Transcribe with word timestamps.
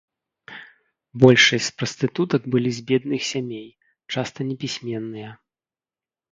Большасць 1.23 1.67
з 1.67 1.75
прастытутак 1.81 2.41
былі 2.57 2.73
з 2.79 2.85
бедных 2.89 3.21
сямей, 3.35 3.69
часта 4.17 4.51
непісьменныя. 4.51 5.31